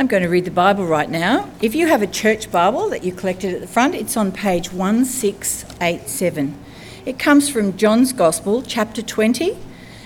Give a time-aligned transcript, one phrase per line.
[0.00, 1.50] I'm going to read the Bible right now.
[1.60, 4.72] If you have a church Bible that you collected at the front, it's on page
[4.72, 6.56] 1687.
[7.04, 9.58] It comes from John's Gospel, chapter 20,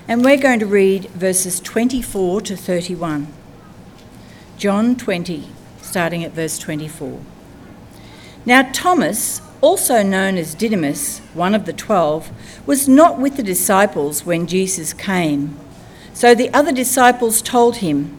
[0.09, 3.29] and we're going to read verses 24 to 31.
[4.59, 5.45] John 20,
[5.81, 7.21] starting at verse 24.
[8.45, 12.33] Now, Thomas, also known as Didymus, one of the twelve,
[12.67, 15.57] was not with the disciples when Jesus came.
[16.13, 18.19] So the other disciples told him,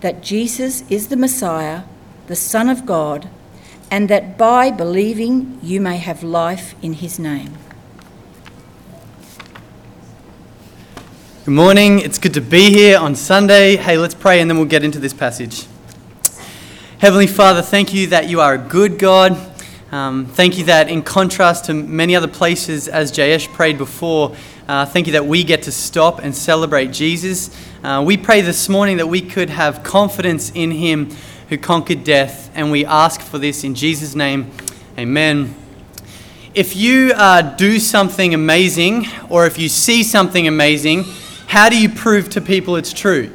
[0.00, 1.82] that Jesus is the Messiah,
[2.26, 3.28] the Son of God,
[3.90, 7.56] and that by believing you may have life in his name.
[11.44, 12.00] Good morning.
[12.00, 13.76] It's good to be here on Sunday.
[13.76, 15.66] Hey, let's pray and then we'll get into this passage.
[16.98, 19.38] Heavenly Father, thank you that you are a good God.
[19.92, 24.34] Um, thank you that, in contrast to many other places, as Jayesh prayed before,
[24.68, 27.50] uh, thank you that we get to stop and celebrate Jesus.
[27.84, 31.10] Uh, we pray this morning that we could have confidence in Him
[31.48, 34.50] who conquered death, and we ask for this in Jesus' name.
[34.98, 35.54] Amen.
[36.52, 41.04] If you uh, do something amazing, or if you see something amazing,
[41.46, 43.30] how do you prove to people it's true?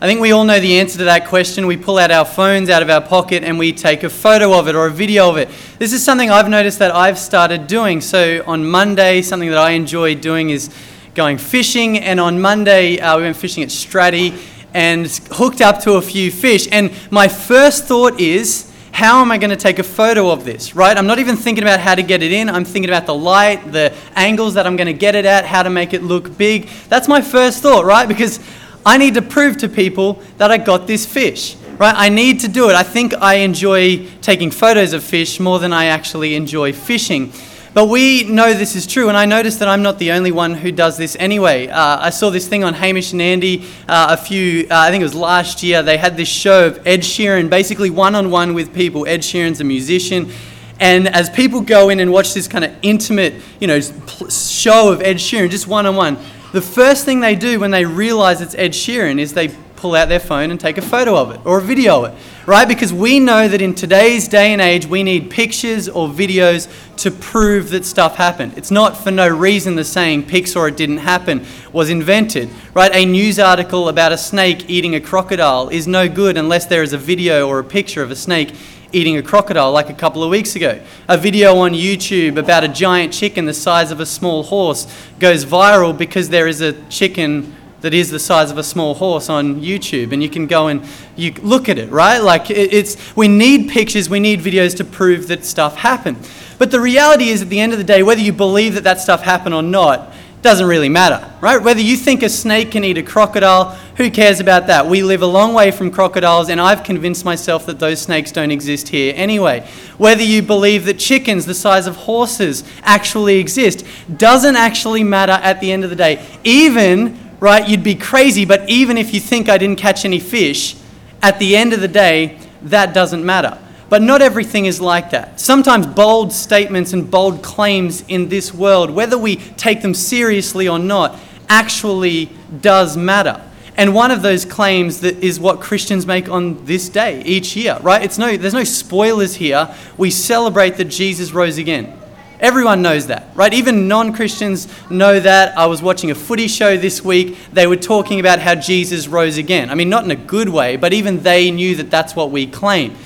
[0.00, 1.66] I think we all know the answer to that question.
[1.66, 4.68] We pull out our phones out of our pocket and we take a photo of
[4.68, 5.48] it or a video of it.
[5.80, 8.00] This is something I've noticed that I've started doing.
[8.00, 10.70] So on Monday, something that I enjoy doing is
[11.16, 11.98] going fishing.
[11.98, 14.40] And on Monday, uh, we went fishing at Straddie
[14.72, 16.68] and hooked up to a few fish.
[16.70, 20.76] And my first thought is, how am I going to take a photo of this,
[20.76, 20.96] right?
[20.96, 22.48] I'm not even thinking about how to get it in.
[22.48, 25.64] I'm thinking about the light, the angles that I'm going to get it at, how
[25.64, 26.68] to make it look big.
[26.88, 28.06] That's my first thought, right?
[28.06, 28.38] Because
[28.84, 31.94] I need to prove to people that I got this fish, right?
[31.96, 32.74] I need to do it.
[32.74, 37.32] I think I enjoy taking photos of fish more than I actually enjoy fishing.
[37.74, 40.54] But we know this is true, and I noticed that I'm not the only one
[40.54, 41.68] who does this anyway.
[41.68, 45.02] Uh, I saw this thing on Hamish and Andy uh, a few, uh, I think
[45.02, 45.82] it was last year.
[45.82, 49.06] They had this show of Ed Sheeran, basically one on one with people.
[49.06, 50.32] Ed Sheeran's a musician.
[50.80, 55.02] And as people go in and watch this kind of intimate, you know, show of
[55.02, 56.16] Ed Sheeran, just one on one,
[56.52, 59.48] the first thing they do when they realize it's Ed Sheeran is they
[59.78, 62.18] pull out their phone and take a photo of it or a video of it,
[62.46, 62.66] right?
[62.66, 67.12] Because we know that in today's day and age, we need pictures or videos to
[67.12, 68.54] prove that stuff happened.
[68.56, 72.90] It's not for no reason the saying pics or it didn't happen was invented, right?
[72.92, 76.92] A news article about a snake eating a crocodile is no good unless there is
[76.92, 78.52] a video or a picture of a snake
[78.92, 80.80] eating a crocodile like a couple of weeks ago.
[81.08, 84.86] A video on YouTube about a giant chicken the size of a small horse
[85.18, 89.28] goes viral because there is a chicken that is the size of a small horse
[89.28, 90.82] on YouTube and you can go and
[91.16, 92.18] you look at it, right?
[92.18, 96.16] Like it's we need pictures, we need videos to prove that stuff happened.
[96.58, 99.00] But the reality is at the end of the day whether you believe that that
[99.00, 100.12] stuff happened or not,
[100.42, 101.60] doesn't really matter, right?
[101.60, 104.86] Whether you think a snake can eat a crocodile, who cares about that?
[104.86, 108.52] We live a long way from crocodiles, and I've convinced myself that those snakes don't
[108.52, 109.66] exist here anyway.
[109.96, 113.84] Whether you believe that chickens the size of horses actually exist
[114.16, 116.24] doesn't actually matter at the end of the day.
[116.44, 120.76] Even, right, you'd be crazy, but even if you think I didn't catch any fish,
[121.20, 123.58] at the end of the day, that doesn't matter.
[123.88, 125.40] But not everything is like that.
[125.40, 130.78] Sometimes bold statements and bold claims in this world, whether we take them seriously or
[130.78, 131.18] not,
[131.48, 132.30] actually
[132.60, 133.42] does matter.
[133.78, 137.78] And one of those claims that is what Christians make on this day each year,
[137.80, 138.02] right?
[138.02, 139.72] It's no, there's no spoilers here.
[139.96, 141.96] We celebrate that Jesus rose again.
[142.40, 143.52] Everyone knows that, right?
[143.54, 145.56] Even non Christians know that.
[145.56, 147.36] I was watching a footy show this week.
[147.52, 149.70] They were talking about how Jesus rose again.
[149.70, 152.46] I mean, not in a good way, but even they knew that that's what we
[152.46, 152.96] claim.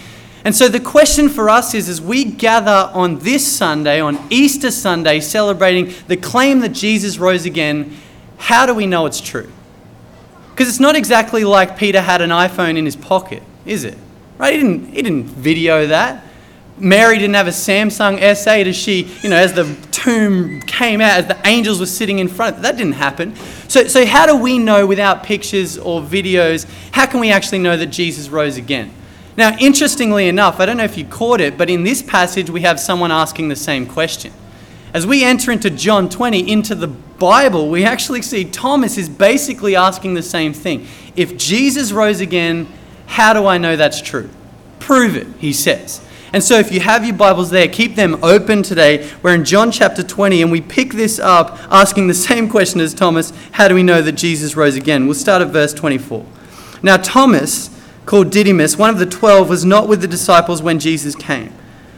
[0.44, 4.70] And so the question for us is as we gather on this Sunday, on Easter
[4.70, 7.96] Sunday, celebrating the claim that Jesus rose again,
[8.38, 9.50] how do we know it's true?
[10.50, 13.96] Because it's not exactly like Peter had an iPhone in his pocket, is it?
[14.42, 14.54] right?
[14.54, 16.24] He didn't, he didn't video that.
[16.76, 21.12] Mary didn't have a Samsung S8 as she, you know, as the tomb came out,
[21.12, 22.60] as the angels were sitting in front.
[22.62, 23.36] That didn't happen.
[23.68, 27.76] So, so how do we know without pictures or videos, how can we actually know
[27.76, 28.92] that Jesus rose again?
[29.36, 32.62] Now, interestingly enough, I don't know if you caught it, but in this passage we
[32.62, 34.32] have someone asking the same question.
[34.92, 39.74] As we enter into John 20, into the Bible, we actually see Thomas is basically
[39.74, 40.86] asking the same thing.
[41.16, 42.68] If Jesus rose again,
[43.06, 44.28] how do I know that's true?
[44.80, 46.04] Prove it, he says.
[46.34, 49.10] And so, if you have your Bibles there, keep them open today.
[49.22, 52.94] We're in John chapter 20, and we pick this up asking the same question as
[52.94, 55.06] Thomas How do we know that Jesus rose again?
[55.06, 56.24] We'll start at verse 24.
[56.82, 57.70] Now, Thomas,
[58.06, 61.52] called Didymus, one of the twelve, was not with the disciples when Jesus came.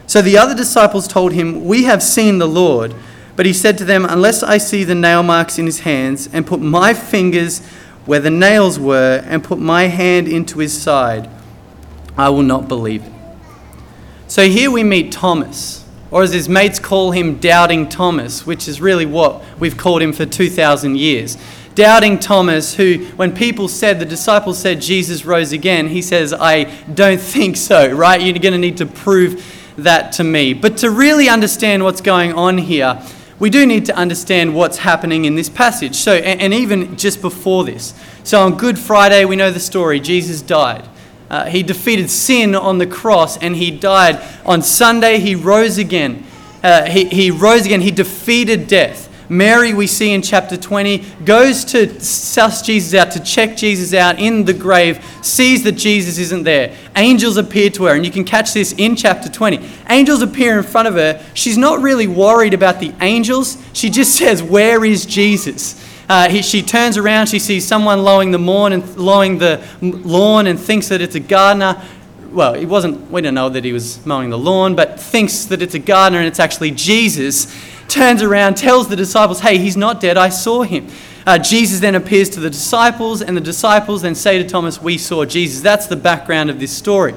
[0.06, 2.94] So the other disciples told him, We have seen the Lord.
[3.36, 6.46] But he said to them, Unless I see the nail marks in his hands, and
[6.46, 7.64] put my fingers
[8.06, 11.28] where the nails were, and put my hand into his side,
[12.16, 13.12] I will not believe it.
[14.28, 18.80] So here we meet Thomas, or as his mates call him, Doubting Thomas, which is
[18.80, 21.36] really what we've called him for 2,000 years.
[21.75, 26.65] Doubting Thomas, who, when people said, the disciples said Jesus rose again, he says, I
[26.85, 28.21] don't think so, right?
[28.21, 29.44] You're going to need to prove
[29.76, 30.55] that to me.
[30.55, 33.03] But to really understand what's going on here,
[33.41, 35.97] we do need to understand what's happening in this passage.
[35.97, 37.93] So, and, even just before this.
[38.23, 40.88] So on Good Friday, we know the story Jesus died.
[41.29, 44.23] Uh, he defeated sin on the cross and he died.
[44.47, 46.25] On Sunday, he rose again.
[46.62, 47.81] Uh, he, he rose again.
[47.81, 49.11] He defeated death.
[49.29, 54.19] Mary, we see in chapter 20, goes to suss Jesus out, to check Jesus out
[54.19, 56.76] in the grave, sees that Jesus isn't there.
[56.97, 59.61] Angels appear to her, and you can catch this in chapter 20.
[59.88, 61.25] Angels appear in front of her.
[61.35, 65.82] She's not really worried about the angels, she just says, Where is Jesus?
[66.09, 70.47] Uh, he, she turns around, she sees someone lowing the lawn and lowing the lawn
[70.47, 71.82] and thinks that it's a gardener.
[72.31, 75.62] Well, he wasn't, we don't know that he was mowing the lawn, but thinks that
[75.62, 77.47] it's a gardener and it's actually Jesus.
[77.88, 80.88] Turns around, tells the disciples, hey, he's not dead, I saw him.
[81.26, 84.98] Uh, Jesus then appears to the disciples, and the disciples then say to Thomas, We
[84.98, 85.62] saw Jesus.
[85.62, 87.14] That's the background of this story.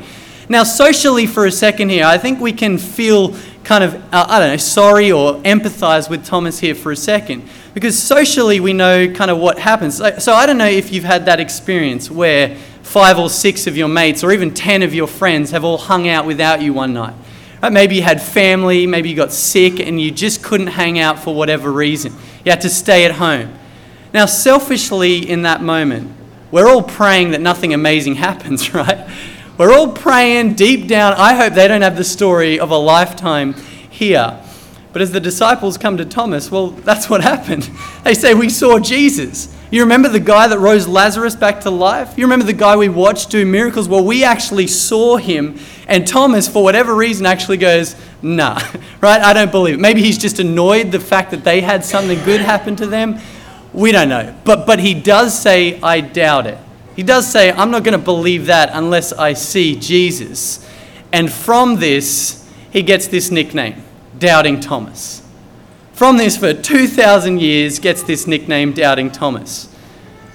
[0.48, 3.36] Now, socially, for a second here, I think we can feel
[3.66, 7.50] kind of, uh, I don't know, sorry or empathize with Thomas here for a second.
[7.74, 9.98] Because socially, we know kind of what happens.
[10.24, 13.90] So, I don't know if you've had that experience where five or six of your
[13.90, 17.14] mates, or even ten of your friends, have all hung out without you one night.
[17.62, 21.34] Maybe you had family, maybe you got sick, and you just couldn't hang out for
[21.34, 22.14] whatever reason.
[22.46, 23.58] You had to stay at home.
[24.14, 26.12] Now, selfishly, in that moment,
[26.52, 29.10] we're all praying that nothing amazing happens, right?
[29.58, 31.14] We're all praying deep down.
[31.14, 33.54] I hope they don't have the story of a lifetime
[33.90, 34.40] here.
[34.94, 37.70] But as the disciples come to Thomas, well, that's what happened.
[38.04, 39.54] They say, We saw Jesus.
[39.70, 42.18] You remember the guy that rose Lazarus back to life?
[42.18, 43.90] You remember the guy we watched do miracles?
[43.90, 45.60] Well, we actually saw him.
[45.88, 48.60] And Thomas, for whatever reason, actually goes, Nah,
[49.02, 49.22] right?
[49.22, 49.80] I don't believe it.
[49.80, 53.20] Maybe he's just annoyed the fact that they had something good happen to them.
[53.74, 54.34] We don't know.
[54.46, 56.58] But, but he does say, I doubt it.
[56.96, 60.68] He does say, I'm not going to believe that unless I see Jesus.
[61.12, 63.84] And from this, he gets this nickname,
[64.18, 65.22] Doubting Thomas.
[65.98, 69.68] From this, for 2,000 years, gets this nickname, Doubting Thomas.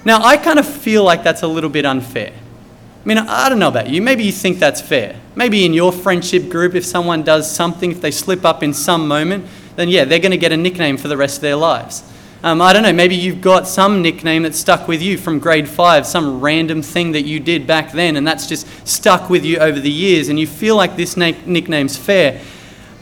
[0.03, 2.33] Now, I kind of feel like that's a little bit unfair.
[2.33, 4.01] I mean, I don't know about you.
[4.01, 5.17] Maybe you think that's fair.
[5.37, 9.07] Maybe in your friendship group, if someone does something, if they slip up in some
[9.07, 9.45] moment,
[9.77, 12.03] then yeah, they're going to get a nickname for the rest of their lives.
[12.43, 15.69] Um, I don't know, maybe you've got some nickname that stuck with you from grade
[15.69, 19.59] five, some random thing that you did back then, and that's just stuck with you
[19.59, 22.41] over the years, and you feel like this na- nickname's fair.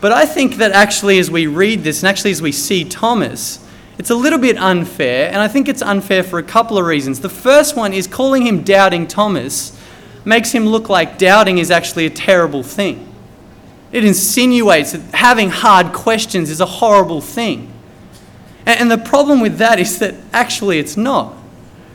[0.02, 3.66] But I think that actually, as we read this, and actually as we see Thomas,
[4.00, 7.20] it's a little bit unfair, and I think it's unfair for a couple of reasons.
[7.20, 9.78] The first one is calling him Doubting Thomas
[10.26, 13.08] makes him look like doubting is actually a terrible thing.
[13.92, 17.72] It insinuates that having hard questions is a horrible thing.
[18.66, 21.36] And the problem with that is that actually it's not.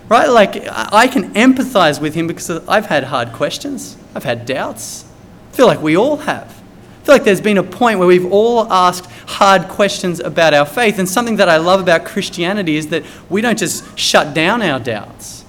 [0.09, 0.29] Right?
[0.29, 5.05] Like, I can empathize with him because I've had hard questions, I've had doubts.
[5.53, 6.56] I feel like we all have.
[7.07, 10.67] I feel like there's been a point where we've all asked hard questions about our
[10.67, 10.99] faith.
[10.99, 14.81] And something that I love about Christianity is that we don't just shut down our
[14.81, 15.45] doubts.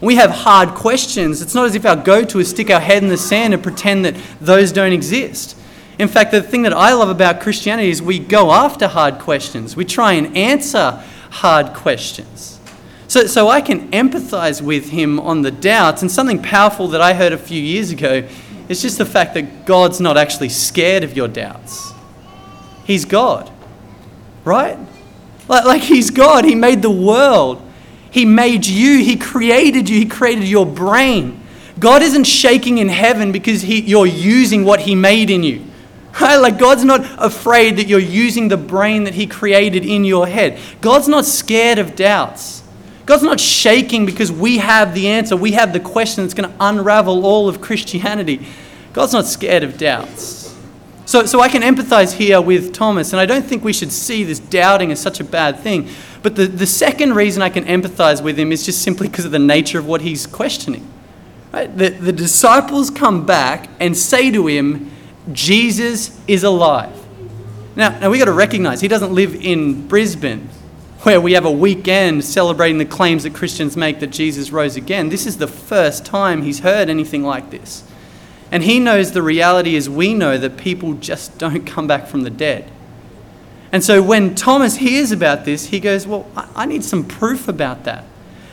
[0.00, 3.02] we have hard questions, it's not as if our go to is stick our head
[3.02, 5.58] in the sand and pretend that those don't exist.
[5.98, 9.76] In fact, the thing that I love about Christianity is we go after hard questions.
[9.76, 12.58] We try and answer hard questions.
[13.08, 16.00] So, so I can empathize with him on the doubts.
[16.00, 18.26] And something powerful that I heard a few years ago
[18.68, 21.92] is just the fact that God's not actually scared of your doubts.
[22.84, 23.50] He's God,
[24.44, 24.78] right?
[25.48, 26.44] Like, like He's God.
[26.44, 27.62] He made the world,
[28.10, 31.42] He made you, He created you, He created your brain.
[31.78, 35.64] God isn't shaking in heaven because he, you're using what He made in you.
[36.20, 36.36] Right?
[36.36, 40.60] Like, God's not afraid that you're using the brain that He created in your head.
[40.80, 42.62] God's not scared of doubts.
[43.06, 46.56] God's not shaking because we have the answer, we have the question that's going to
[46.58, 48.46] unravel all of Christianity.
[48.92, 50.56] God's not scared of doubts.
[51.06, 54.24] So, so I can empathize here with Thomas, and I don't think we should see
[54.24, 55.88] this doubting as such a bad thing.
[56.22, 59.30] But the, the second reason I can empathize with him is just simply because of
[59.30, 60.88] the nature of what he's questioning.
[61.52, 61.76] Right?
[61.76, 64.90] The, the disciples come back and say to him,
[65.32, 66.98] Jesus is alive.
[67.76, 70.48] Now, now we got to recognize he doesn't live in Brisbane
[71.04, 75.10] where we have a weekend celebrating the claims that Christians make that Jesus rose again.
[75.10, 77.84] This is the first time he's heard anything like this.
[78.50, 82.22] And he knows the reality is we know that people just don't come back from
[82.22, 82.70] the dead.
[83.70, 87.84] And so when Thomas hears about this, he goes, Well, I need some proof about
[87.84, 88.04] that.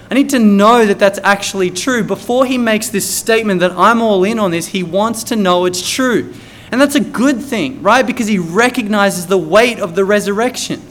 [0.09, 2.03] I need to know that that's actually true.
[2.03, 5.63] Before he makes this statement that I'm all in on this, he wants to know
[5.63, 6.33] it's true.
[6.69, 8.05] And that's a good thing, right?
[8.05, 10.81] Because he recognizes the weight of the resurrection.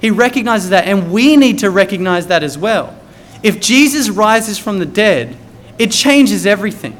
[0.00, 2.96] He recognizes that, and we need to recognize that as well.
[3.42, 5.36] If Jesus rises from the dead,
[5.78, 6.96] it changes everything.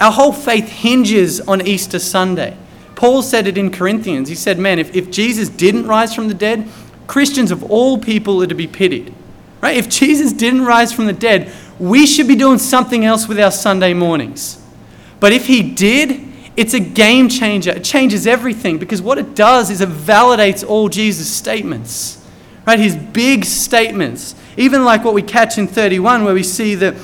[0.00, 2.56] Our whole faith hinges on Easter Sunday.
[2.94, 4.28] Paul said it in Corinthians.
[4.28, 6.68] He said, Man, if, if Jesus didn't rise from the dead,
[7.06, 9.14] Christians of all people are to be pitied.
[9.62, 9.76] Right?
[9.76, 13.50] If Jesus didn't rise from the dead, we should be doing something else with our
[13.50, 14.62] Sunday mornings.
[15.20, 16.22] But if he did,
[16.56, 17.70] it's a game changer.
[17.70, 22.25] It changes everything because what it does is it validates all Jesus' statements
[22.66, 22.78] right?
[22.78, 26.94] His big statements, even like what we catch in 31, where we see that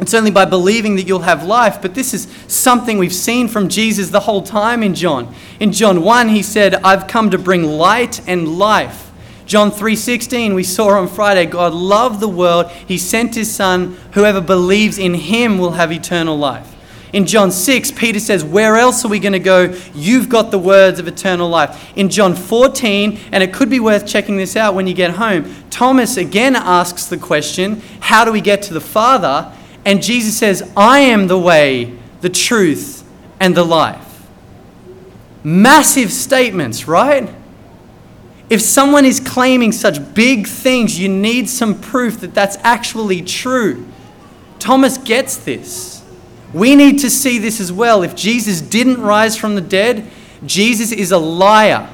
[0.00, 3.68] it's only by believing that you'll have life, but this is something we've seen from
[3.68, 5.34] Jesus the whole time in John.
[5.58, 9.06] In John 1, he said, I've come to bring light and life.
[9.44, 14.42] John 3:16 we saw on Friday God loved the world he sent his son whoever
[14.42, 16.70] believes in him will have eternal life.
[17.12, 19.74] In John 6, Peter says, Where else are we going to go?
[19.94, 21.92] You've got the words of eternal life.
[21.96, 25.54] In John 14, and it could be worth checking this out when you get home,
[25.70, 29.52] Thomas again asks the question, How do we get to the Father?
[29.84, 33.04] And Jesus says, I am the way, the truth,
[33.40, 34.26] and the life.
[35.42, 37.32] Massive statements, right?
[38.50, 43.86] If someone is claiming such big things, you need some proof that that's actually true.
[44.58, 45.97] Thomas gets this.
[46.52, 48.02] We need to see this as well.
[48.02, 50.10] If Jesus didn't rise from the dead,
[50.46, 51.88] Jesus is a liar.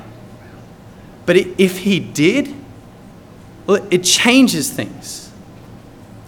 [1.27, 2.55] But if he did,
[3.67, 5.33] well, it changes things.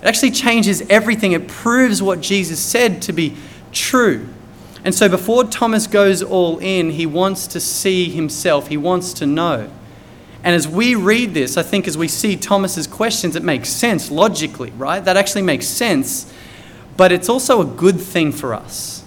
[0.02, 1.32] It actually changes everything.
[1.32, 3.36] It proves what Jesus said to be
[3.72, 4.28] true.
[4.84, 9.26] And so before Thomas goes all in, he wants to see himself, he wants to
[9.26, 9.70] know.
[10.44, 14.12] And as we read this, I think as we see Thomas's questions, it makes sense
[14.12, 15.04] logically, right?
[15.04, 16.32] That actually makes sense
[16.96, 19.04] but it's also a good thing for us.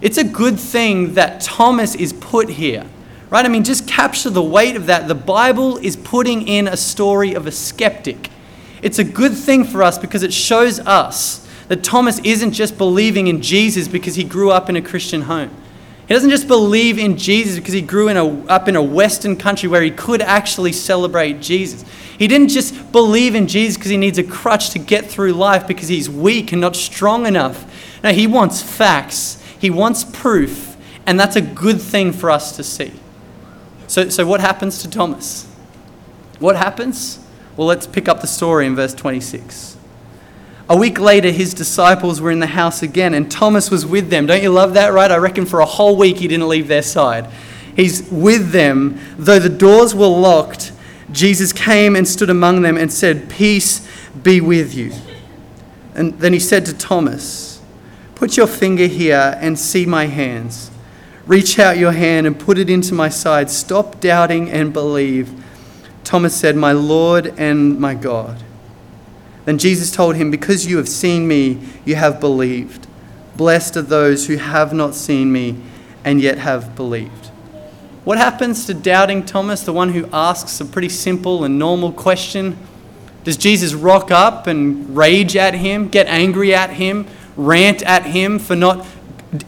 [0.00, 2.86] It's a good thing that Thomas is put here,
[3.30, 3.44] right?
[3.44, 5.08] I mean, just capture the weight of that.
[5.08, 8.30] The Bible is putting in a story of a skeptic.
[8.82, 13.28] It's a good thing for us because it shows us that Thomas isn't just believing
[13.28, 15.50] in Jesus because he grew up in a Christian home.
[16.06, 19.36] He doesn't just believe in Jesus because he grew in a, up in a Western
[19.36, 21.84] country where he could actually celebrate Jesus.
[22.18, 25.66] He didn't just believe in Jesus because he needs a crutch to get through life
[25.66, 28.00] because he's weak and not strong enough.
[28.04, 32.62] No, he wants facts, he wants proof, and that's a good thing for us to
[32.62, 32.92] see.
[33.86, 35.46] So, so what happens to Thomas?
[36.38, 37.18] What happens?
[37.56, 39.73] Well, let's pick up the story in verse 26.
[40.68, 44.26] A week later, his disciples were in the house again, and Thomas was with them.
[44.26, 45.10] Don't you love that, right?
[45.10, 47.30] I reckon for a whole week he didn't leave their side.
[47.76, 50.72] He's with them, though the doors were locked
[51.14, 53.86] Jesus came and stood among them and said, Peace
[54.22, 54.92] be with you.
[55.94, 57.62] And then he said to Thomas,
[58.14, 60.70] Put your finger here and see my hands.
[61.26, 63.50] Reach out your hand and put it into my side.
[63.50, 65.32] Stop doubting and believe.
[66.02, 68.42] Thomas said, My Lord and my God.
[69.44, 72.86] Then Jesus told him, Because you have seen me, you have believed.
[73.36, 75.60] Blessed are those who have not seen me
[76.04, 77.26] and yet have believed.
[78.04, 82.56] What happens to doubting Thomas, the one who asks a pretty simple and normal question?
[83.24, 88.38] Does Jesus rock up and rage at him, get angry at him, rant at him
[88.38, 88.86] for not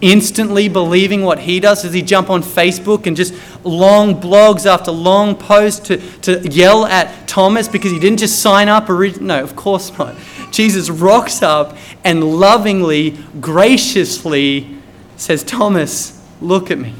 [0.00, 1.82] instantly believing what he does?
[1.82, 6.86] Does he jump on Facebook and just long blogs after long posts to, to yell
[6.86, 8.88] at Thomas because he didn't just sign up?
[8.88, 10.16] Orig- no, of course not.
[10.50, 14.76] Jesus rocks up and lovingly, graciously
[15.16, 16.94] says, Thomas, look at me.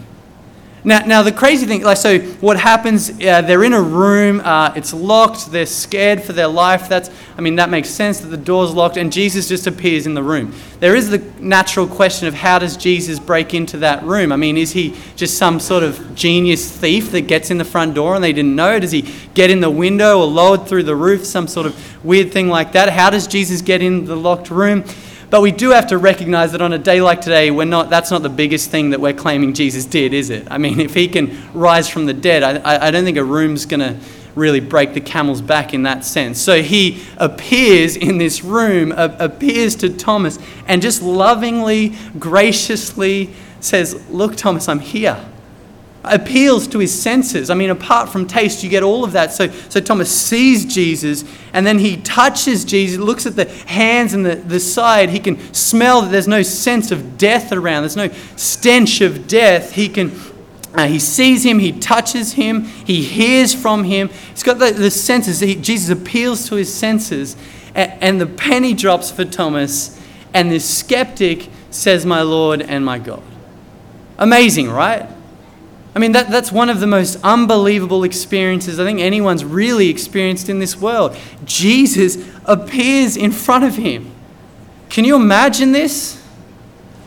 [0.87, 3.11] Now, now the crazy thing, like, so what happens?
[3.11, 4.39] Uh, they're in a room.
[4.39, 5.51] Uh, it's locked.
[5.51, 6.89] They're scared for their life.
[6.89, 10.15] That's, I mean, that makes sense that the door's locked, and Jesus just appears in
[10.15, 10.55] the room.
[10.79, 14.31] There is the natural question of how does Jesus break into that room?
[14.31, 17.95] I mean, is he just some sort of genius thief that gets in the front
[17.95, 18.79] door and they didn't know?
[18.79, 21.25] Does he get in the window or lowered through the roof?
[21.25, 22.91] Some sort of weird thing like that.
[22.91, 24.85] How does Jesus get in the locked room?
[25.29, 28.11] But we do have to recognize that on a day like today, we're not, that's
[28.11, 30.47] not the biggest thing that we're claiming Jesus did, is it?
[30.51, 33.67] I mean, if he can rise from the dead, I, I don't think a room's
[33.67, 33.99] going to
[34.35, 36.41] really break the camel's back in that sense.
[36.41, 43.31] So he appears in this room, appears to Thomas, and just lovingly, graciously
[43.61, 45.25] says, Look, Thomas, I'm here
[46.07, 47.51] appeals to his senses.
[47.51, 49.33] I mean, apart from taste, you get all of that.
[49.33, 54.25] So, so Thomas sees Jesus and then he touches Jesus, looks at the hands and
[54.25, 55.11] the, the side.
[55.11, 59.73] He can smell that there's no sense of death around, there's no stench of death.
[59.73, 60.13] He can.
[60.75, 64.11] Uh, he sees him, he touches him, he hears from him.
[64.33, 65.41] He's got the, the senses.
[65.41, 67.35] He, Jesus appeals to his senses,
[67.75, 69.99] and, and the penny drops for Thomas,
[70.35, 73.23] and this skeptic says, My Lord and my God.
[74.19, 75.09] Amazing, right?
[75.97, 80.51] I mean, that, that's one of the most unbelievable experiences I think anyone's really experienced
[80.51, 81.17] in this world.
[81.47, 84.13] Jesus appears in front of him.
[84.91, 86.23] Can you imagine this?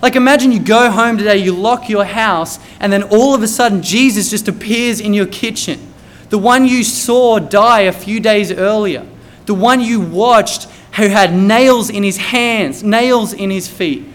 [0.02, 3.48] Like, imagine you go home today, you lock your house, and then all of a
[3.48, 5.94] sudden Jesus just appears in your kitchen.
[6.32, 9.06] The one you saw die a few days earlier,
[9.46, 10.64] the one you watched
[10.96, 14.06] who had nails in his hands, nails in his feet,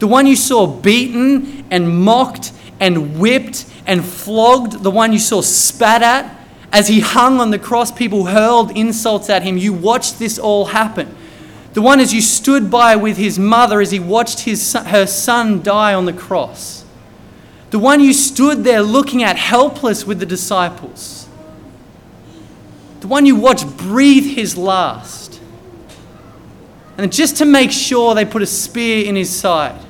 [0.00, 5.40] the one you saw beaten and mocked and whipped and flogged, the one you saw
[5.40, 6.34] spat at.
[6.72, 9.56] As he hung on the cross, people hurled insults at him.
[9.56, 11.14] You watched this all happen.
[11.72, 15.62] The one as you stood by with his mother as he watched his, her son
[15.62, 16.84] die on the cross.
[17.70, 21.28] The one you stood there looking at helpless with the disciples.
[23.00, 25.40] The one you watched breathe his last.
[26.96, 29.80] And just to make sure, they put a spear in his side.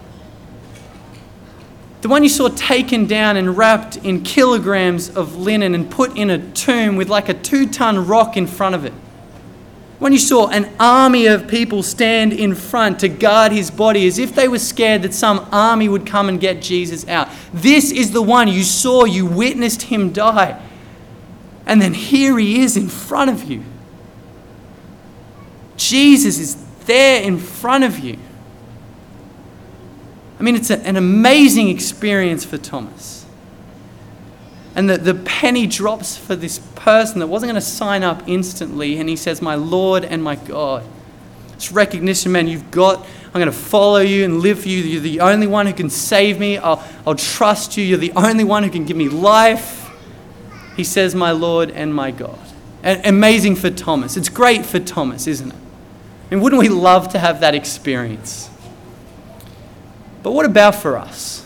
[2.09, 6.31] The one you saw taken down and wrapped in kilograms of linen and put in
[6.31, 8.95] a tomb with like a two ton rock in front of it.
[9.99, 14.19] When you saw an army of people stand in front to guard his body as
[14.19, 17.29] if they were scared that some army would come and get Jesus out.
[17.53, 20.59] This is the one you saw, you witnessed him die.
[21.67, 23.63] And then here he is in front of you.
[25.77, 26.57] Jesus is
[26.87, 28.19] there in front of you.
[30.39, 33.27] I mean, it's a, an amazing experience for Thomas.
[34.75, 38.99] And the, the penny drops for this person that wasn't going to sign up instantly,
[38.99, 40.85] and he says, My Lord and my God.
[41.55, 44.79] It's recognition, man, you've got, I'm going to follow you and live for you.
[44.79, 46.57] You're the only one who can save me.
[46.57, 47.85] I'll, I'll trust you.
[47.85, 49.91] You're the only one who can give me life.
[50.77, 52.39] He says, My Lord and my God.
[52.85, 54.17] And amazing for Thomas.
[54.17, 55.59] It's great for Thomas, isn't it?
[56.31, 58.49] And wouldn't we love to have that experience?
[60.23, 61.45] But what about for us?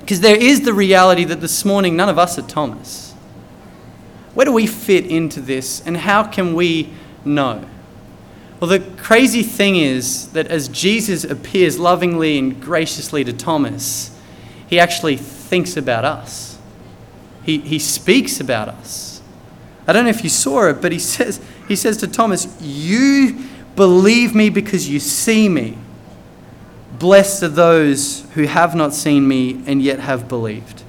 [0.00, 3.12] Because there is the reality that this morning none of us are Thomas.
[4.34, 6.92] Where do we fit into this and how can we
[7.24, 7.64] know?
[8.60, 14.16] Well, the crazy thing is that as Jesus appears lovingly and graciously to Thomas,
[14.68, 16.58] he actually thinks about us.
[17.42, 19.22] He, he speaks about us.
[19.86, 23.38] I don't know if you saw it, but he says, he says to Thomas, You
[23.76, 25.78] believe me because you see me.
[26.98, 30.82] Blessed are those who have not seen me and yet have believed.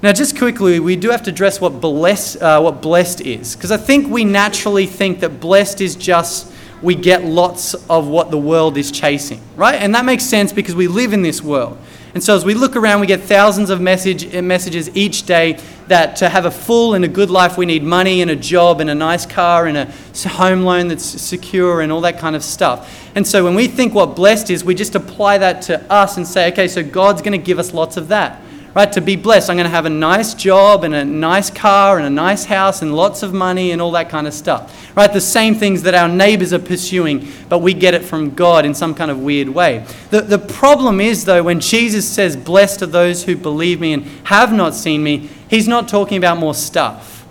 [0.00, 3.72] Now, just quickly, we do have to address what blessed, uh, what blessed is, because
[3.72, 6.52] I think we naturally think that blessed is just
[6.82, 9.74] we get lots of what the world is chasing, right?
[9.74, 11.76] And that makes sense because we live in this world.
[12.14, 16.16] And so as we look around, we get thousands of message, messages each day that
[16.16, 18.88] to have a full and a good life, we need money and a job and
[18.90, 19.92] a nice car and a
[20.28, 23.10] home loan that's secure and all that kind of stuff.
[23.14, 26.26] And so when we think what blessed is, we just apply that to us and
[26.26, 28.42] say, okay, so God's going to give us lots of that
[28.78, 28.92] right?
[28.92, 32.06] To be blessed, I'm going to have a nice job and a nice car and
[32.06, 35.12] a nice house and lots of money and all that kind of stuff, right?
[35.12, 38.74] The same things that our neighbors are pursuing, but we get it from God in
[38.74, 39.84] some kind of weird way.
[40.10, 44.04] The, the problem is, though, when Jesus says, Blessed are those who believe me and
[44.22, 47.26] have not seen me, he's not talking about more stuff,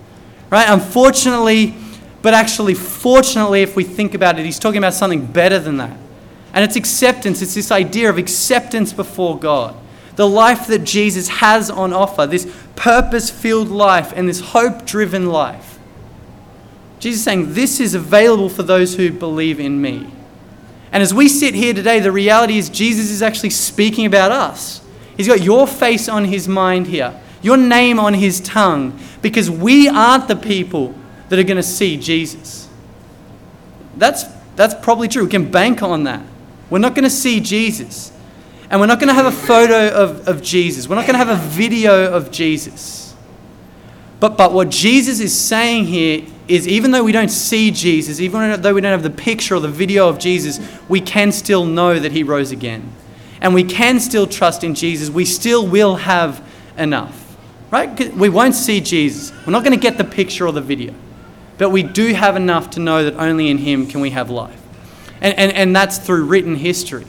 [0.50, 0.68] right?
[0.68, 1.74] Unfortunately,
[2.20, 5.96] but actually, fortunately, if we think about it, he's talking about something better than that.
[6.52, 9.74] And it's acceptance, it's this idea of acceptance before God
[10.18, 15.26] the life that Jesus has on offer, this purpose filled life and this hope driven
[15.26, 15.78] life.
[16.98, 20.10] Jesus is saying, This is available for those who believe in me.
[20.90, 24.80] And as we sit here today, the reality is Jesus is actually speaking about us.
[25.16, 27.14] He's got your face on his mind here.
[27.40, 30.96] your name on his tongue, because we aren't the people
[31.28, 32.68] that are going to see Jesus.
[33.96, 34.24] That's,
[34.56, 35.22] that's probably true.
[35.22, 36.24] We can bank on that.
[36.70, 38.10] We're not going to see Jesus.
[38.70, 40.88] And we're not going to have a photo of, of Jesus.
[40.88, 43.14] We're not going to have a video of Jesus.
[44.20, 48.60] But, but what Jesus is saying here is even though we don't see Jesus, even
[48.60, 51.98] though we don't have the picture or the video of Jesus, we can still know
[51.98, 52.90] that he rose again.
[53.40, 55.08] And we can still trust in Jesus.
[55.08, 56.44] We still will have
[56.76, 57.36] enough.
[57.70, 58.14] Right?
[58.14, 59.30] We won't see Jesus.
[59.46, 60.94] We're not going to get the picture or the video.
[61.58, 64.60] But we do have enough to know that only in him can we have life.
[65.20, 67.04] And, and, and that's through written history.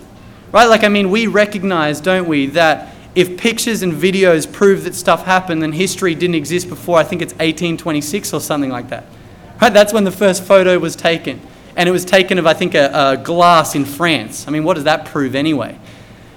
[0.51, 0.65] Right?
[0.65, 5.25] Like, I mean, we recognize, don't we, that if pictures and videos prove that stuff
[5.25, 9.05] happened, then history didn't exist before, I think it's 1826 or something like that.
[9.61, 9.73] Right?
[9.73, 11.41] That's when the first photo was taken.
[11.75, 14.47] And it was taken of, I think, a, a glass in France.
[14.47, 15.77] I mean, what does that prove anyway?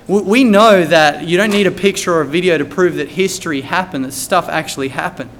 [0.08, 3.60] We know that you don't need a picture or a video to prove that history
[3.60, 5.30] happened, that stuff actually happened.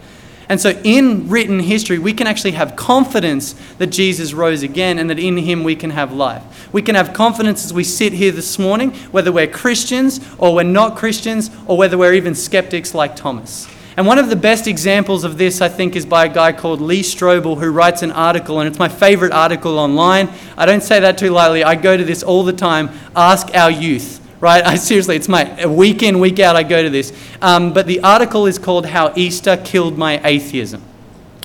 [0.48, 5.08] And so, in written history, we can actually have confidence that Jesus rose again and
[5.10, 6.42] that in him we can have life.
[6.72, 10.62] We can have confidence as we sit here this morning, whether we're Christians or we're
[10.62, 13.68] not Christians, or whether we're even skeptics like Thomas.
[13.94, 16.80] And one of the best examples of this, I think, is by a guy called
[16.80, 20.30] Lee Strobel, who writes an article, and it's my favorite article online.
[20.56, 21.62] I don't say that too lightly.
[21.62, 22.88] I go to this all the time.
[23.14, 24.64] Ask our youth, right?
[24.66, 27.12] I seriously, it's my week in, week out, I go to this.
[27.42, 30.82] Um, but the article is called How Easter Killed My Atheism.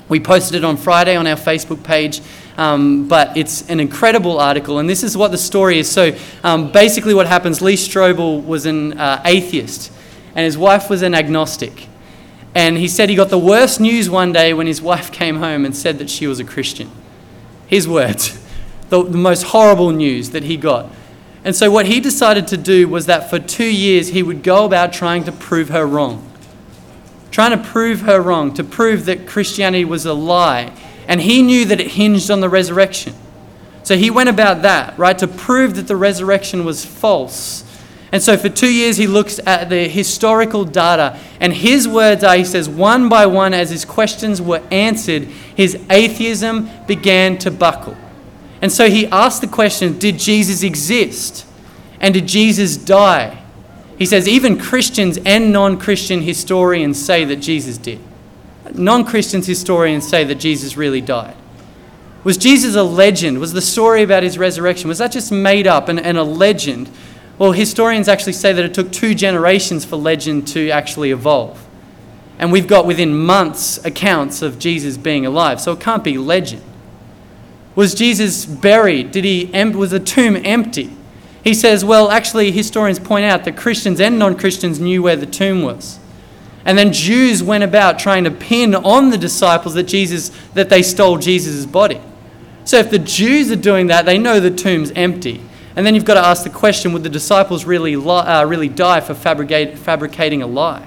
[0.08, 2.22] We posted it on Friday on our Facebook page.
[2.58, 5.88] Um, but it's an incredible article, and this is what the story is.
[5.88, 9.92] So, um, basically, what happens Lee Strobel was an uh, atheist,
[10.34, 11.86] and his wife was an agnostic.
[12.56, 15.64] And he said he got the worst news one day when his wife came home
[15.64, 16.90] and said that she was a Christian.
[17.66, 18.44] His words.
[18.88, 20.90] The, the most horrible news that he got.
[21.44, 24.64] And so, what he decided to do was that for two years he would go
[24.64, 26.26] about trying to prove her wrong.
[27.30, 30.72] Trying to prove her wrong, to prove that Christianity was a lie.
[31.08, 33.14] And he knew that it hinged on the resurrection.
[33.82, 37.64] So he went about that, right, to prove that the resurrection was false
[38.10, 41.18] and so for two years, he looks at the historical data.
[41.40, 45.78] And his words are he says, one by one, as his questions were answered, his
[45.90, 47.96] atheism began to buckle.
[48.62, 51.46] And so he asked the question Did Jesus exist?
[52.00, 53.42] And did Jesus die?
[53.98, 58.00] He says, even Christians and non Christian historians say that Jesus did.
[58.74, 61.36] Non Christians historians say that Jesus really died.
[62.24, 63.38] Was Jesus a legend?
[63.38, 66.90] Was the story about his resurrection, was that just made up and, and a legend?
[67.38, 71.64] Well, historians actually say that it took two generations for legend to actually evolve.
[72.38, 76.62] And we've got within months accounts of Jesus being alive, so it can't be legend.
[77.74, 79.12] Was Jesus buried?
[79.12, 80.90] Did he was the tomb empty?
[81.44, 85.26] He says, well, actually, historians point out that Christians and non Christians knew where the
[85.26, 85.98] tomb was.
[86.68, 90.82] And then Jews went about trying to pin on the disciples that Jesus that they
[90.82, 91.98] stole Jesus' body.
[92.66, 95.40] So if the Jews are doing that, they know the tomb's empty.
[95.76, 99.00] And then you've got to ask the question would the disciples really, uh, really die
[99.00, 100.86] for fabricating a lie?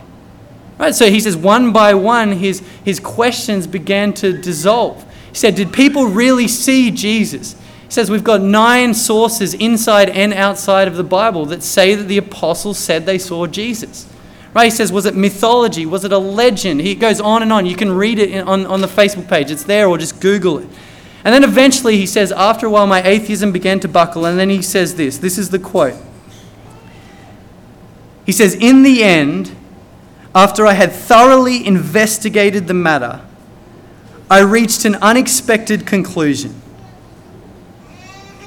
[0.78, 0.94] Right?
[0.94, 5.04] So he says, one by one, his, his questions began to dissolve.
[5.30, 7.54] He said, Did people really see Jesus?
[7.54, 12.04] He says, We've got nine sources inside and outside of the Bible that say that
[12.04, 14.11] the apostles said they saw Jesus.
[14.54, 14.66] Right?
[14.66, 15.86] He says, Was it mythology?
[15.86, 16.82] Was it a legend?
[16.82, 17.66] He goes on and on.
[17.66, 20.70] You can read it on, on the Facebook page, it's there, or just Google it.
[21.24, 24.26] And then eventually he says, after a while, my atheism began to buckle.
[24.26, 25.96] And then he says this this is the quote.
[28.26, 29.56] He says, In the end,
[30.34, 33.22] after I had thoroughly investigated the matter,
[34.30, 36.60] I reached an unexpected conclusion.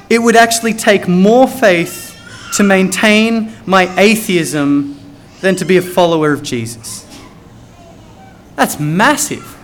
[0.09, 2.11] It would actually take more faith
[2.55, 4.99] to maintain my atheism
[5.45, 7.07] than to be a follower of Jesus.
[8.57, 9.59] That's massive.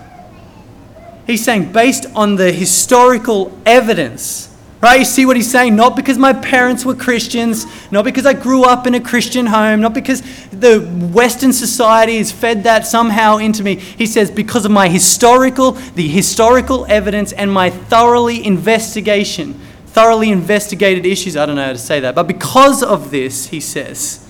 [1.26, 4.98] He's saying, based on the historical evidence, right?
[4.98, 5.76] You see what he's saying?
[5.76, 9.80] Not because my parents were Christians, not because I grew up in a Christian home,
[9.80, 10.80] not because the
[11.12, 13.76] Western society has fed that somehow into me.
[13.76, 19.54] He says, because of my historical, the historical evidence and my thoroughly investigation,
[19.86, 21.38] thoroughly investigated issues.
[21.38, 24.26] I don't know how to say that, but because of this, he says,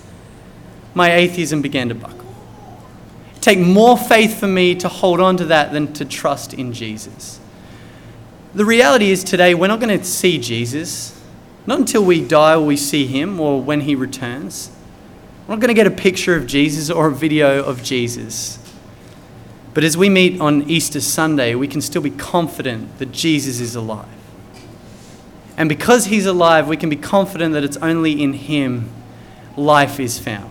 [1.01, 2.21] my atheism began to buckle
[3.41, 7.41] take more faith for me to hold on to that than to trust in Jesus.
[8.55, 11.19] The reality is today we're not going to see Jesus.
[11.67, 14.71] Not until we die will we see him or when he returns.
[15.47, 18.59] We're not going to get a picture of Jesus or a video of Jesus.
[19.73, 23.77] But as we meet on Easter Sunday, we can still be confident that Jesus is
[23.77, 24.09] alive.
[25.57, 28.91] And because he's alive, we can be confident that it's only in him
[29.57, 30.50] life is found.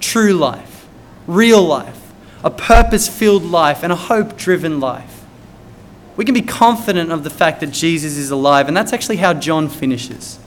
[0.00, 0.88] True life,
[1.26, 2.00] real life
[2.42, 5.24] a purpose filled life, and a hope driven life.
[6.16, 9.34] We can be confident of the fact that Jesus is alive, and that's actually how
[9.34, 10.38] John finishes.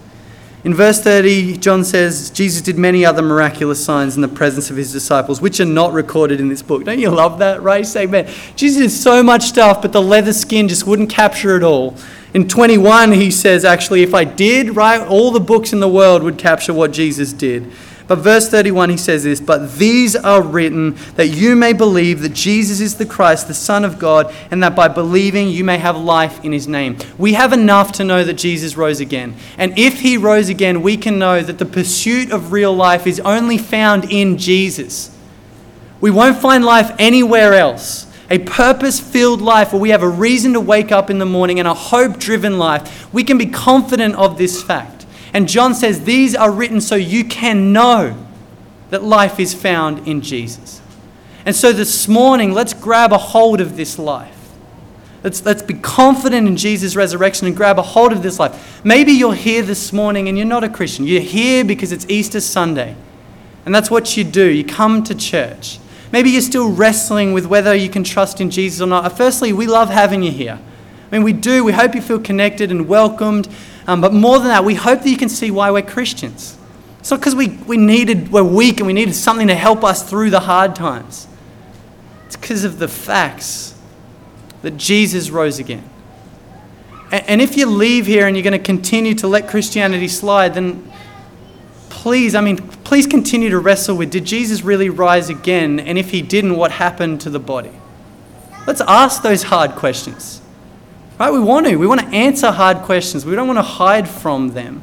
[0.63, 4.77] In verse 30, John says, Jesus did many other miraculous signs in the presence of
[4.77, 6.85] his disciples, which are not recorded in this book.
[6.85, 7.85] Don't you love that, right?
[7.85, 11.63] Say, man, Jesus did so much stuff, but the leather skin just wouldn't capture it
[11.63, 11.97] all.
[12.33, 16.23] In 21, he says, actually, if I did, right, all the books in the world
[16.23, 17.69] would capture what Jesus did.
[18.07, 22.33] But verse 31, he says this But these are written that you may believe that
[22.33, 25.97] Jesus is the Christ, the Son of God, and that by believing you may have
[25.97, 26.97] life in his name.
[27.17, 29.35] We have enough to know that Jesus rose again.
[29.57, 33.19] And if he rose again, we can know that the pursuit of real life is
[33.21, 35.15] only found in Jesus.
[36.01, 38.07] We won't find life anywhere else.
[38.29, 41.59] A purpose filled life where we have a reason to wake up in the morning
[41.59, 43.13] and a hope driven life.
[43.13, 44.92] We can be confident of this fact.
[45.34, 48.15] And John says, These are written so you can know
[48.91, 50.82] that life is found in Jesus.
[51.46, 54.38] And so this morning, let's grab a hold of this life.
[55.24, 58.82] Let's, let's be confident in Jesus' resurrection and grab a hold of this life.
[58.84, 61.08] Maybe you're here this morning and you're not a Christian.
[61.08, 62.96] You're here because it's Easter Sunday.
[63.65, 64.46] And that's what you do.
[64.46, 65.80] You come to church.
[66.12, 69.17] Maybe you're still wrestling with whether you can trust in Jesus or not.
[69.17, 70.60] Firstly, we love having you here.
[71.10, 71.63] I mean, we do.
[71.63, 73.48] We hope you feel connected and welcomed.
[73.88, 76.58] Um, but more than that, we hope that you can see why we're Christians.
[77.00, 80.10] It's not because we, we needed, we're weak and we needed something to help us
[80.10, 81.28] through the hard times.
[82.28, 83.78] It's because of the facts
[84.62, 85.84] that Jesus rose again.
[87.12, 90.54] And, and if you leave here and you're going to continue to let Christianity slide,
[90.54, 90.91] then
[91.89, 95.80] please, I mean, please continue to wrestle with did Jesus really rise again?
[95.80, 97.72] And if he didn't, what happened to the body?
[98.65, 100.41] Let's ask those hard questions.
[101.19, 101.32] Right?
[101.32, 101.76] We want to.
[101.78, 103.26] We want to answer hard questions.
[103.26, 104.82] We don't want to hide from them.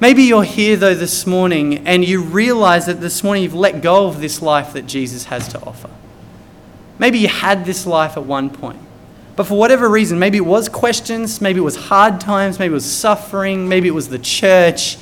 [0.00, 4.06] Maybe you're here, though, this morning and you realize that this morning you've let go
[4.06, 5.90] of this life that Jesus has to offer.
[6.98, 8.78] Maybe you had this life at one point.
[9.36, 12.74] But for whatever reason, maybe it was questions, maybe it was hard times, maybe it
[12.74, 14.98] was suffering, maybe it was the church,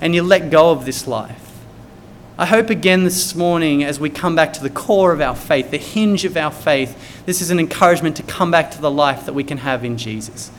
[0.00, 1.49] and you let go of this life.
[2.40, 5.70] I hope again this morning, as we come back to the core of our faith,
[5.70, 9.26] the hinge of our faith, this is an encouragement to come back to the life
[9.26, 10.50] that we can have in Jesus.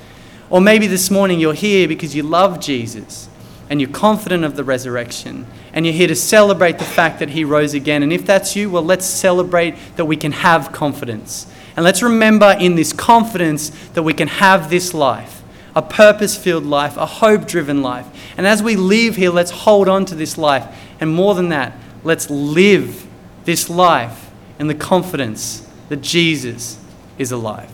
[0.51, 3.27] Or maybe this morning you're here because you love Jesus
[3.67, 7.43] and you're confident of the resurrection and you're here to celebrate the fact that he
[7.43, 8.03] rose again.
[8.03, 11.51] And if that's you, well, let's celebrate that we can have confidence.
[11.75, 15.41] And let's remember in this confidence that we can have this life
[15.75, 18.05] a purpose filled life, a hope driven life.
[18.37, 20.67] And as we leave here, let's hold on to this life
[21.01, 23.07] and more than that, let's live
[23.43, 26.79] this life in the confidence that Jesus
[27.17, 27.71] is alive.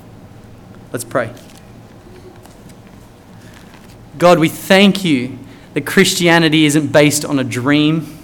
[0.93, 1.33] Let's pray.
[4.17, 5.37] God, we thank you
[5.73, 8.17] that Christianity isn't based on a dream.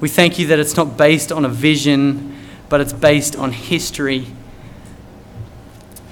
[0.00, 2.36] We thank you that it's not based on a vision,
[2.68, 4.26] but it's based on history.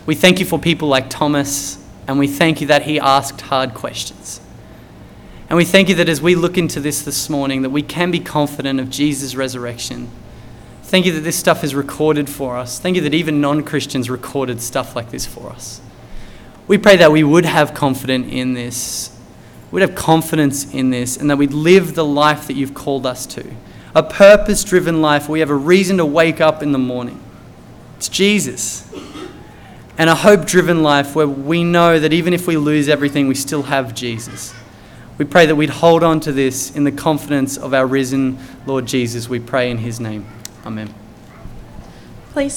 [0.07, 3.75] We thank you for people like Thomas, and we thank you that he asked hard
[3.75, 4.41] questions.
[5.49, 8.11] And we thank you that as we look into this this morning, that we can
[8.11, 10.11] be confident of Jesus' resurrection.
[10.83, 12.81] Thank you that this stuff is recorded for us.
[12.81, 15.81] Thank you that even non Christians recorded stuff like this for us.
[16.67, 19.17] We pray that we would have confidence in this,
[19.71, 23.25] we'd have confidence in this, and that we'd live the life that you've called us
[23.27, 23.45] to.
[23.95, 27.23] A purpose driven life where we have a reason to wake up in the morning.
[27.97, 28.93] It's Jesus.
[29.97, 33.35] And a hope driven life where we know that even if we lose everything, we
[33.35, 34.53] still have Jesus.
[35.19, 38.87] We pray that we'd hold on to this in the confidence of our risen Lord
[38.87, 39.29] Jesus.
[39.29, 40.27] We pray in his name.
[40.67, 40.93] Amen.